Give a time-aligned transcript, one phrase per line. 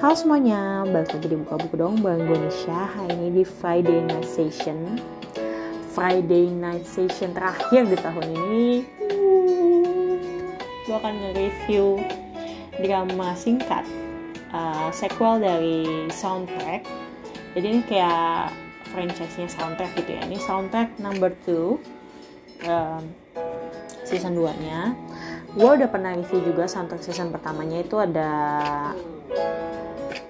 [0.00, 2.88] Halo semuanya, balik lagi di Buka Buku dong Bang Nisha.
[2.88, 4.96] Hari ini di Friday Night Session.
[5.92, 8.88] Friday Night Session terakhir di tahun ini.
[10.88, 12.00] Gue akan nge-review
[12.80, 13.84] drama singkat
[14.56, 16.88] uh, Sequel dari soundtrack.
[17.52, 18.56] Jadi ini kayak
[18.96, 20.24] franchise-nya soundtrack gitu ya.
[20.24, 21.76] Ini soundtrack number 2
[22.64, 23.04] um,
[24.08, 24.96] Season 2 nya
[25.50, 28.30] gue udah pernah review juga soundtrack season pertamanya itu ada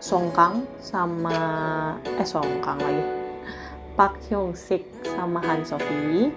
[0.01, 1.37] Song Kang sama
[2.05, 3.05] eh Song Kang lagi.
[3.95, 6.33] Park Hyung Sik sama Han Sohee.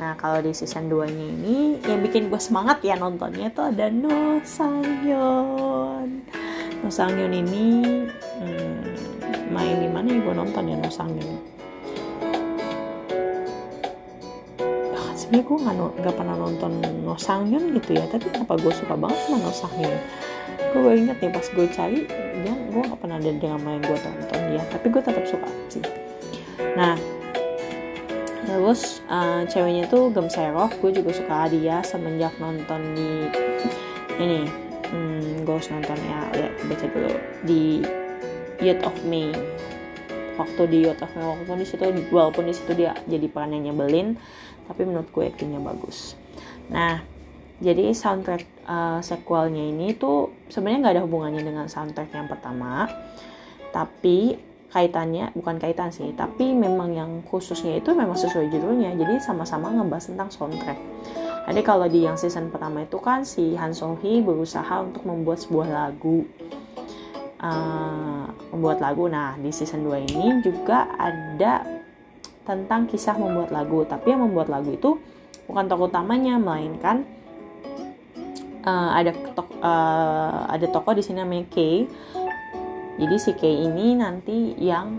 [0.00, 3.92] Nah kalau di season 2 nya ini yang bikin gue semangat ya nontonnya itu ada
[3.92, 4.82] No Sang
[6.80, 8.02] No Sang ini
[8.40, 11.12] hmm, main di mana ya gue nonton ya No Sang
[15.24, 19.18] sebenarnya gue nggak nggak pernah nonton No Sangyun gitu ya tapi kenapa gue suka banget
[19.24, 19.96] sama No Sangyun
[20.74, 22.00] gue inget nih pas gue cari
[22.44, 25.84] dia gue nggak pernah ada drama yang gue tonton dia tapi gue tetap suka sih.
[26.76, 26.94] Nah
[28.44, 33.10] terus uh, ceweknya tuh Gem Serok gue juga suka dia semenjak nonton di
[34.20, 34.44] ini
[34.92, 37.14] hmm, gue harus nonton ya lihat baca dulu
[37.48, 37.80] di
[38.60, 39.32] Youth of Me
[40.34, 43.72] waktu di Youth of Me waktu di situ walaupun di situ dia jadi peran yang
[43.72, 44.18] nyebelin
[44.64, 46.18] tapi menurut gue actingnya bagus.
[46.72, 47.02] Nah
[47.62, 52.90] jadi soundtrack uh, sequelnya ini tuh sebenarnya nggak ada hubungannya dengan soundtrack yang pertama
[53.70, 54.34] tapi
[54.74, 60.10] kaitannya bukan kaitan sih tapi memang yang khususnya itu memang sesuai judulnya jadi sama-sama ngebahas
[60.10, 60.78] tentang soundtrack.
[61.44, 65.44] Jadi kalau di yang season pertama itu kan si Han Song Hee berusaha untuk membuat
[65.44, 66.24] sebuah lagu
[67.44, 68.24] uh,
[68.56, 69.04] membuat lagu.
[69.06, 71.60] Nah di season 2 ini juga ada
[72.48, 73.84] tentang kisah membuat lagu.
[73.84, 74.96] Tapi yang membuat lagu itu
[75.44, 77.04] bukan tokoh utamanya melainkan
[78.64, 81.84] uh, ada tok, uh, ada tokoh di sini namanya Kay.
[82.96, 84.96] Jadi si Kay ini nanti yang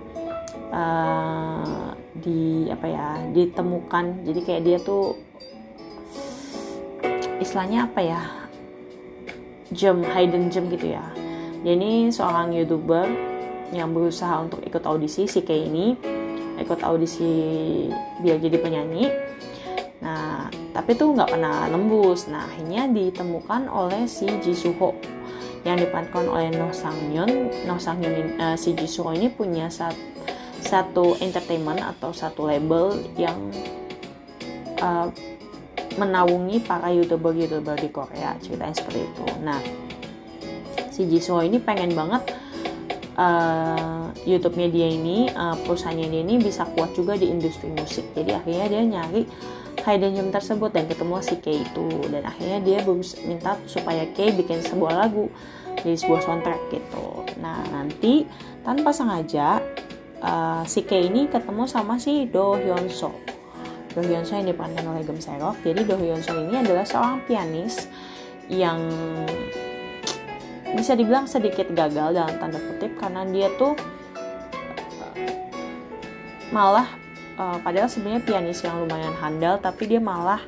[0.70, 4.28] uh, di apa ya ditemukan.
[4.28, 5.18] Jadi kayak dia tuh
[7.42, 8.22] istilahnya apa ya
[9.76, 11.25] gem hidden gem gitu ya
[11.66, 13.10] ini seorang youtuber
[13.74, 15.98] yang berusaha untuk ikut audisi si Kay ini
[16.62, 17.26] ikut audisi
[18.22, 19.12] biar jadi penyanyi.
[20.00, 24.94] Nah tapi tuh nggak pernah lembus nah akhirnya ditemukan oleh si Jisuho
[25.66, 29.98] yang diperankan oleh Noh Sang Yeon Noh Sang uh, si Jisuho ini punya sat,
[30.62, 33.40] satu entertainment atau satu label yang
[34.84, 35.10] uh,
[35.96, 39.26] menaungi para youtuber-youtuber di Korea ceritanya seperti itu.
[39.42, 39.85] Nah
[40.96, 42.32] si Jisuho ini pengen banget
[43.20, 48.08] uh, YouTube-nya dia ini uh, perusahaannya dia ini bisa kuat juga di industri musik.
[48.16, 49.28] Jadi akhirnya dia nyari
[49.84, 51.88] hidden gem tersebut dan ketemu si Kay itu.
[52.08, 52.80] Dan akhirnya dia
[53.28, 55.28] minta supaya Kay bikin sebuah lagu
[55.84, 57.28] jadi sebuah soundtrack gitu.
[57.44, 58.24] Nah nanti
[58.64, 59.60] tanpa sengaja
[60.24, 63.12] uh, si Kay ini ketemu sama si Do Hyun So.
[63.92, 67.92] Do Hyun So yang diperankan oleh Gem jadi Do Hyun So ini adalah seorang pianis
[68.48, 68.80] yang
[70.76, 73.74] bisa dibilang sedikit gagal dalam tanda kutip karena dia tuh
[76.52, 76.88] malah
[77.40, 80.44] uh, padahal sebenarnya pianis yang lumayan handal tapi dia malah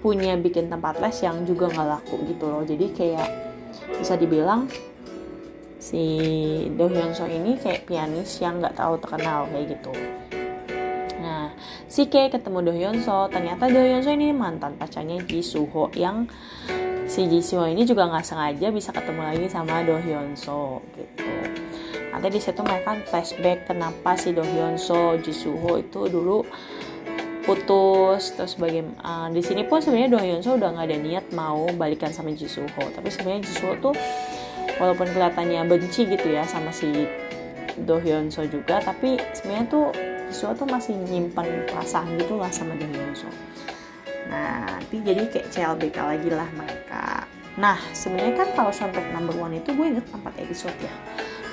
[0.00, 2.62] punya bikin tempat les yang juga nggak laku gitu loh.
[2.62, 3.28] Jadi kayak
[3.98, 4.70] bisa dibilang
[5.82, 6.02] si
[6.74, 9.92] Do Hyun So ini kayak pianis yang nggak tahu terkenal kayak gitu.
[11.18, 11.50] Nah
[11.90, 15.90] si Kay ketemu Do Hyun So ternyata Do Hyun So ini mantan pacarnya Ji Suho
[15.98, 16.30] yang
[17.16, 21.24] si Jisoo ini juga nggak sengaja bisa ketemu lagi sama Do Hyun So gitu.
[22.12, 26.44] Nanti di situ mereka flashback kenapa si Do Hyun So Jisoo itu dulu
[27.48, 31.24] putus terus bagaimana uh, di sini pun sebenarnya Do Hyun So udah nggak ada niat
[31.32, 32.68] mau balikan sama Jisoo.
[32.68, 33.96] Tapi sebenarnya Jisoo tuh
[34.76, 37.08] walaupun kelihatannya benci gitu ya sama si
[37.80, 39.88] Do Hyun So juga tapi sebenarnya tuh
[40.28, 43.32] Jisoo tuh masih nyimpan perasaan gitu lah sama Do Hyun So
[44.26, 47.26] Nah, nanti jadi kayak CLBK lagi lah mereka.
[47.56, 50.92] Nah, sebenarnya kan kalau soundtrack number one itu gue inget 4 episode ya.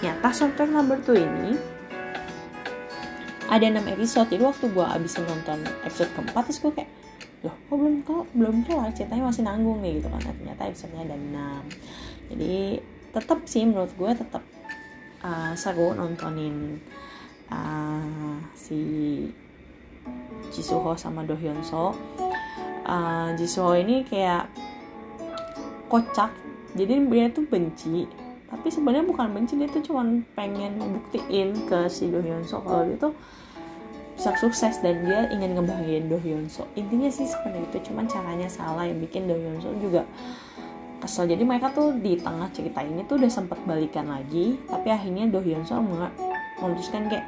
[0.04, 1.56] Nyata soundtrack number two ini
[3.48, 4.28] ada 6 episode.
[4.28, 6.90] Jadi waktu gue abis nonton episode keempat, terus gue kayak,
[7.44, 10.20] loh kok belum kok belum kelar ceritanya masih nanggung nih gitu kan.
[10.20, 12.32] Nah, ternyata episodenya ada 6.
[12.34, 12.56] Jadi
[13.14, 14.44] tetap sih menurut gue tetap
[15.24, 16.82] uh, seru nontonin
[17.48, 18.82] uh, si
[20.52, 21.40] Jisuho sama Do
[22.88, 24.48] uh, Jisoo ini kayak
[25.88, 26.32] kocak.
[26.74, 28.10] Jadi dia tuh benci.
[28.50, 30.06] Tapi sebenarnya bukan benci dia tuh cuma
[30.38, 33.14] pengen buktiin ke si Do Hyun So kalau dia tuh
[34.14, 38.46] bisa sukses dan dia ingin ngebahagiain Do Hyun So intinya sih seperti itu cuman caranya
[38.46, 40.06] salah yang bikin Do Hyun So juga
[41.02, 41.34] kesel.
[41.34, 45.42] Jadi mereka tuh di tengah cerita ini tuh udah sempat balikan lagi tapi akhirnya Do
[45.42, 45.82] Hyun Soo
[46.64, 47.26] memutuskan kayak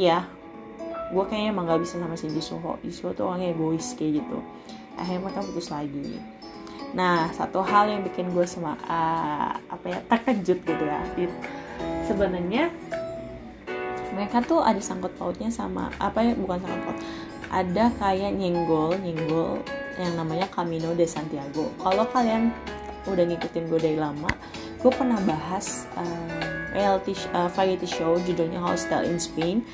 [0.00, 0.24] ya
[1.12, 4.38] gue kayaknya emang gak bisa sama si Jisuho Jisuho tuh orangnya egois kayak gitu.
[4.94, 6.22] Akhirnya mereka putus lagi.
[6.94, 11.00] Nah satu hal yang bikin gue sama uh, apa ya terkejut gitu ya.
[12.08, 12.70] Sebenarnya
[14.14, 16.98] mereka tuh ada sangkut pautnya sama apa ya bukan sangkut paut.
[17.50, 19.62] Ada kayak nyenggol nyenggol
[19.98, 21.70] yang namanya Camino de Santiago.
[21.78, 22.50] Kalau kalian
[23.04, 24.30] udah ngikutin gue dari lama
[24.84, 26.44] gue pernah bahas uh,
[26.76, 29.64] reality uh, variety show judulnya Hostel in Spain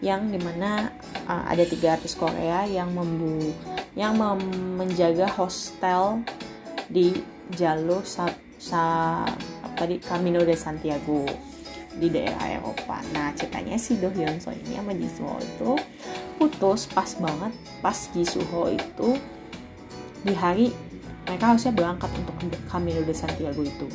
[0.00, 0.88] yang di mana
[1.28, 3.52] uh, ada tiga artis Korea yang membu
[3.92, 4.40] yang mem
[4.80, 6.24] menjaga hostel
[6.88, 7.20] di
[7.52, 8.82] jalur sa, sa
[9.60, 11.28] apa di Camino de Santiago
[12.00, 13.02] di daerah Eropa.
[13.12, 15.70] Nah ceritanya si Do Hyun So ini sama Ji itu
[16.40, 17.52] putus pas banget
[17.84, 19.20] pas Ji Suho itu
[20.24, 20.72] di hari
[21.28, 22.34] mereka harusnya berangkat untuk
[22.72, 23.86] Camino de Santiago itu.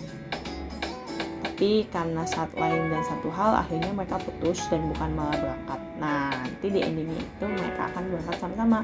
[1.56, 5.80] Tapi karena saat lain dan satu hal akhirnya mereka putus dan bukan malah berangkat.
[6.04, 8.80] Nah nanti di endingnya itu mereka akan berangkat sama-sama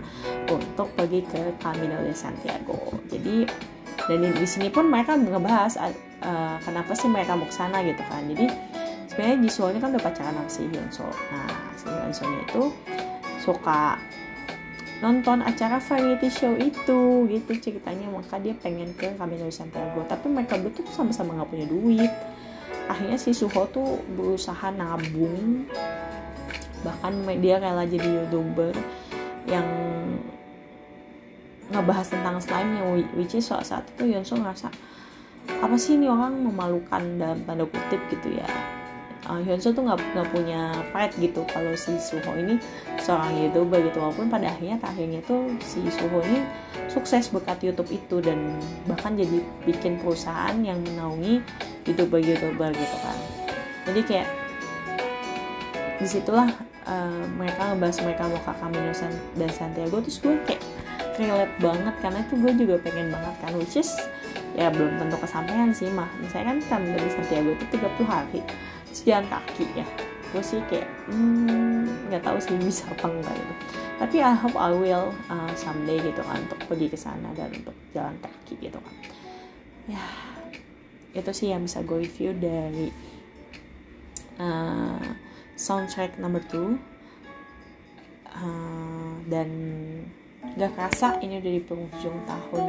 [0.48, 2.96] untuk pergi ke Camino de Santiago.
[3.12, 3.44] Jadi
[4.08, 5.76] dan di, di sini pun mereka ngebahas
[6.24, 8.24] uh, kenapa sih mereka mau ke sana gitu kan.
[8.24, 8.48] Jadi
[9.12, 12.64] sebenarnya Jisoo ini kan udah pacaran sama si Hyunso nah si Hyunso itu
[13.44, 14.00] suka
[15.04, 20.56] nonton acara variety show itu gitu ceritanya maka dia pengen ke Camino Santiago tapi mereka
[20.72, 22.12] tuh sama-sama nggak punya duit
[22.92, 25.66] akhirnya si Suho tuh berusaha nabung.
[26.82, 28.74] Bahkan dia rela jadi youtuber
[29.48, 29.66] yang
[31.72, 34.68] ngebahas tentang slime yang which is saat itu Yonso ngerasa
[35.48, 38.50] apa sih ini orang memalukan dalam tanda kutip gitu ya?
[39.30, 42.58] Uh, Hyunsoo tuh nggak nggak punya pride gitu kalau si Suho ini
[42.98, 44.02] seorang youtuber gitu.
[44.02, 46.42] Walaupun pada akhirnya akhirnya tuh si Suho ini
[46.90, 48.58] sukses berkat YouTube itu dan
[48.90, 51.38] bahkan jadi bikin perusahaan yang menaungi
[51.86, 53.18] youtuber youtuber gitu kan.
[53.90, 54.28] Jadi kayak
[56.02, 56.50] di situlah
[56.86, 58.94] uh, mereka ngebahas mereka mau ke Camino
[59.38, 60.02] dan Santiago.
[60.02, 60.64] Terus gue kayak
[61.18, 63.92] relate banget karena itu gue juga pengen banget kan which is
[64.58, 65.90] ya belum tentu kesampaian sih.
[65.90, 68.42] Mah misalnya kan Camino de Santiago itu 30 hari.
[68.92, 69.88] Jalan kaki ya.
[70.32, 73.54] Gue sih kayak hmm, nggak hmm, tahu sih bisa apa enggak gitu.
[74.02, 77.76] Tapi I hope I will uh, someday gitu kan untuk pergi ke sana dan untuk
[77.94, 78.96] jalan kaki gitu kan.
[79.90, 80.31] Ya
[81.12, 82.88] itu sih yang bisa gue review dari
[84.40, 85.04] uh,
[85.60, 86.78] soundtrack number 2
[88.32, 89.50] uh, dan
[90.58, 92.62] gak kerasa ini udah di penghujung tahun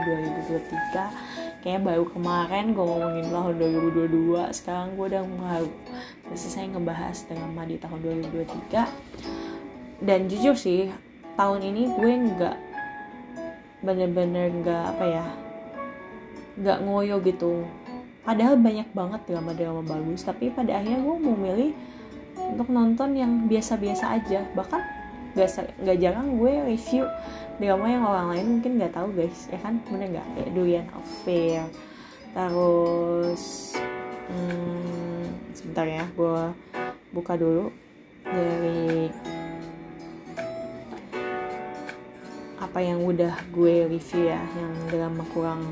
[0.46, 5.66] 2023 kayak baru kemarin gue ngomongin tahun 2022 sekarang gue udah mau
[6.34, 7.98] selesai ngebahas drama di tahun
[8.30, 10.90] 2023 dan jujur sih
[11.38, 12.56] tahun ini gue nggak
[13.82, 15.26] bener-bener nggak apa ya
[16.60, 17.66] nggak ngoyo gitu
[18.22, 21.72] padahal banyak banget drama-drama bagus tapi pada akhirnya gue mau milih
[22.38, 24.46] untuk nonton yang biasa-biasa aja.
[24.54, 24.82] Bahkan
[25.34, 25.48] gak,
[25.82, 27.04] gak jarang gue review
[27.60, 29.46] drama yang orang lain mungkin nggak tahu guys.
[29.52, 29.78] Ya kan?
[29.90, 30.26] Bener nggak?
[30.34, 31.66] Kayak Durian Affair
[32.32, 33.76] terus
[34.32, 36.42] hmm, sebentar ya gue
[37.12, 37.68] buka dulu
[38.24, 39.12] dari
[42.56, 45.62] apa yang udah gue review ya yang drama kurang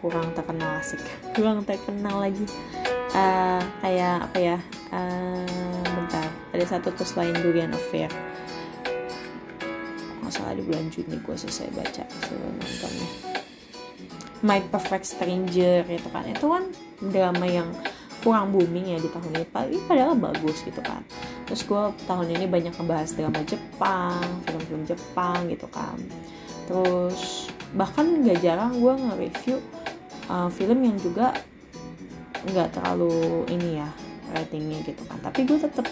[0.00, 1.00] kurang terkenal asik.
[1.36, 2.48] Kurang terkenal lagi.
[3.12, 4.56] Uh, kayak apa ya?
[4.88, 5.44] Uh,
[5.84, 6.24] bentar.
[6.56, 8.08] Ada satu terus lain Durian Affair
[10.30, 13.08] salah di bulan Juni gue selesai baca sebelum nontonnya
[14.40, 16.24] My Perfect Stranger gitu kan.
[16.24, 16.64] Itu kan
[17.12, 17.68] drama yang
[18.24, 19.46] kurang booming ya di tahun ini.
[19.52, 21.04] Tapi padahal bagus gitu kan.
[21.44, 25.98] Terus gue tahun ini banyak ngebahas drama Jepang film-film Jepang gitu kan.
[26.64, 29.60] Terus bahkan gak jarang gue nge-review
[30.30, 31.34] uh, film yang juga
[32.46, 33.88] nggak terlalu ini ya
[34.30, 35.18] ratingnya gitu kan.
[35.26, 35.86] Tapi gue tetap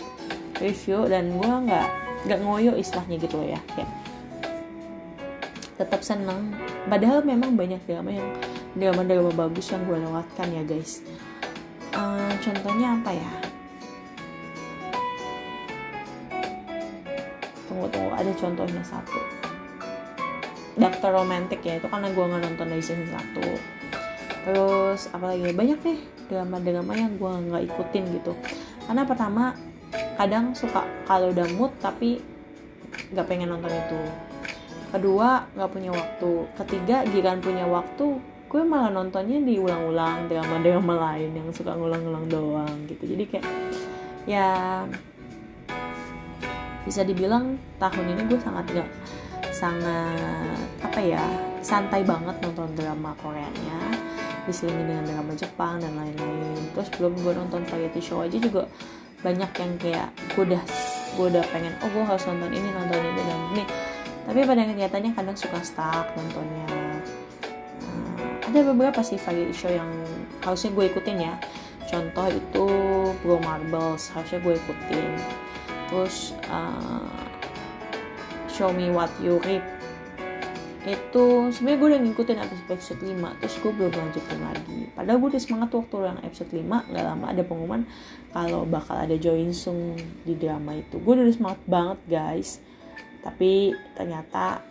[0.63, 1.87] review dan gue nggak
[2.27, 3.91] nggak ngoyo istilahnya gitu loh ya kayak
[5.75, 6.55] tetap seneng.
[6.87, 8.31] Padahal memang banyak drama yang
[8.79, 11.03] drama-drama bagus yang gue lewatkan ya guys.
[11.95, 13.33] Uh, contohnya apa ya?
[17.67, 19.19] Tunggu tunggu ada contohnya satu.
[20.79, 23.78] Dokter Romantic ya itu karena gue nggak nonton dari season 1
[24.49, 26.01] terus apalagi banyak nih
[26.33, 28.33] drama-drama yang gue nggak ikutin gitu.
[28.89, 29.53] Karena pertama
[30.17, 32.25] kadang suka kalau udah mood tapi
[33.13, 34.01] nggak pengen nonton itu.
[34.89, 36.49] Kedua nggak punya waktu.
[36.65, 38.17] Ketiga giran punya waktu
[38.49, 43.05] gue malah nontonnya diulang-ulang drama-drama lain yang suka ngulang-ngulang doang gitu.
[43.05, 43.47] Jadi kayak
[44.25, 44.49] ya
[46.89, 48.89] bisa dibilang tahun ini gue sangat gak
[49.53, 51.21] sangat apa ya
[51.61, 54.08] santai banget nonton drama Koreanya
[54.49, 56.61] diselingi dengan drama Jepang dan lain-lain.
[56.73, 58.65] Terus belum gue nonton variety show aja juga
[59.21, 60.63] banyak yang kayak gue udah
[61.19, 63.65] gue udah pengen oh gue harus nonton ini nonton ini dan ini.
[64.29, 66.69] Tapi pada kenyataannya kadang suka stuck nontonnya.
[67.85, 69.89] Uh, ada beberapa sih variety show yang
[70.41, 71.35] harusnya gue ikutin ya.
[71.89, 72.67] Contoh itu
[73.21, 75.13] Bro Marbles harusnya gue ikutin.
[75.89, 77.09] Terus uh,
[78.53, 79.78] Show Me What You Reap
[80.87, 82.39] itu sebenarnya gue udah ngikutin
[82.71, 84.81] episode 5 terus gue belum lanjutin lagi.
[84.95, 87.83] Padahal gue udah semangat waktu yang episode 5 nggak lama ada pengumuman
[88.31, 91.03] kalau bakal ada Jo In Sung di drama itu.
[91.03, 92.63] Gue udah semangat banget guys.
[93.27, 94.63] Tapi ternyata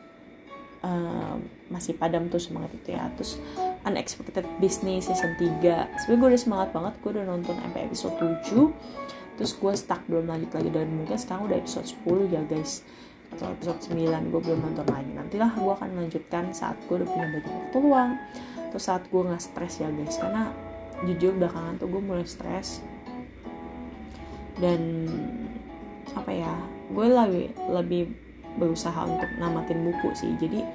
[0.87, 1.35] uh,
[1.67, 3.11] masih padam tuh semangat itu ya.
[3.19, 3.35] Terus
[3.83, 5.59] Unexpected Business season 3
[6.07, 6.93] sebenarnya gue udah semangat banget.
[7.03, 10.71] Gue udah nonton sampai episode 7 terus gue stuck belum lanjut lagi.
[10.71, 12.87] Dan mungkin sekarang udah episode 10 ya guys
[13.35, 15.11] atau episode 9 gue belum nonton lagi.
[15.11, 18.11] Nantilah gue akan melanjutkan saat gue udah punya banyak waktu luang
[18.69, 20.17] atau saat gue nggak stres ya guys.
[20.19, 20.51] Karena
[21.03, 22.81] jujur belakangan tuh gue mulai stres.
[24.57, 25.05] Dan
[26.17, 26.53] apa ya
[26.89, 28.03] gue lebih lebih
[28.57, 30.33] berusaha untuk namatin buku sih.
[30.41, 30.65] Jadi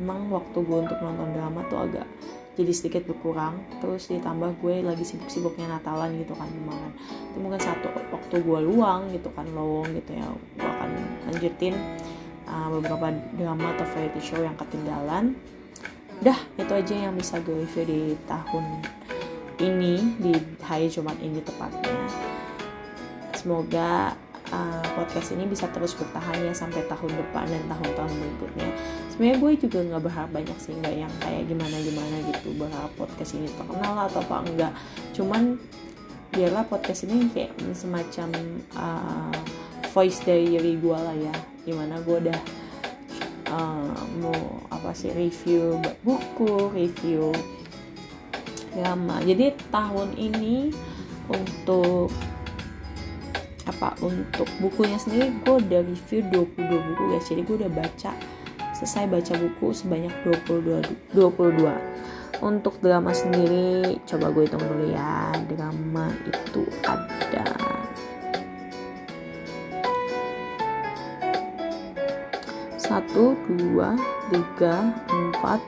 [0.00, 2.08] emang waktu gue untuk nonton drama tuh agak
[2.52, 6.92] jadi sedikit berkurang terus ditambah gue lagi sibuk-sibuknya Natalan gitu kan kemarin.
[7.32, 10.26] Itu mungkin satu waktu gue luang gitu kan lowong gitu ya
[10.60, 10.90] gue akan
[11.32, 11.74] lanjutin
[12.44, 13.08] uh, beberapa
[13.40, 15.32] drama atau variety show yang ketinggalan.
[16.20, 18.64] Dah itu aja yang bisa gue review di tahun
[19.62, 21.96] ini di hari Jumat ini tepatnya.
[23.32, 24.12] Semoga
[24.52, 28.70] uh, podcast ini bisa terus bertahan ya sampai tahun depan dan tahun-tahun berikutnya
[29.12, 33.36] sebenarnya gue juga nggak berharap banyak sih nggak yang kayak gimana gimana gitu berharap podcast
[33.36, 34.72] ini terkenal atau apa enggak
[35.12, 35.60] cuman
[36.32, 38.32] biarlah podcast ini kayak semacam
[38.72, 39.36] uh,
[39.92, 41.34] voice dari gue lah ya.
[41.68, 42.40] Gimana gue udah
[43.52, 47.36] uh, mau apa sih review buku review
[48.72, 49.20] drama.
[49.20, 50.72] Jadi tahun ini
[51.28, 52.08] untuk
[53.62, 57.28] apa untuk bukunya sendiri gue udah review 22 buku guys.
[57.28, 58.12] Jadi gue udah baca
[58.82, 65.30] selesai baca buku sebanyak 22 22 untuk drama sendiri coba gue hitung dulu ya.
[65.46, 67.46] Drama itu ada.
[72.74, 73.94] Satu dua
[74.34, 75.62] tiga empat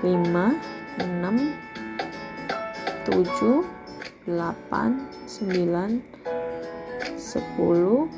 [0.00, 0.56] lima
[1.04, 1.52] enam
[3.04, 3.60] tujuh
[4.24, 6.00] delapan sembilan
[7.12, 8.08] 10 11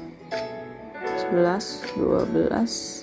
[1.98, 2.99] 12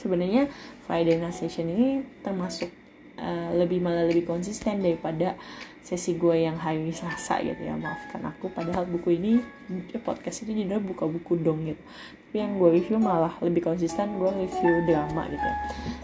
[0.00, 0.48] Sebenarnya
[0.88, 2.72] Friday Night Session ini termasuk
[3.18, 5.38] uh, lebih malah lebih konsisten daripada
[5.84, 7.76] sesi gue yang hari Selasa gitu ya.
[7.76, 9.32] Maafkan aku padahal buku ini
[10.00, 11.82] podcast ini judulnya buka buku dong gitu.
[12.30, 15.56] Tapi yang gue review malah lebih konsisten gue review drama gitu ya.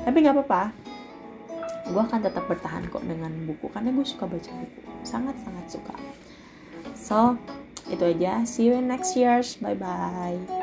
[0.05, 0.63] Tapi nggak apa-apa.
[1.91, 4.81] Gue akan tetap bertahan kok dengan buku karena gue suka baca buku.
[5.03, 5.95] Sangat sangat suka.
[6.93, 7.41] So
[7.89, 8.45] itu aja.
[8.45, 9.57] See you in next years.
[9.59, 10.60] Bye bye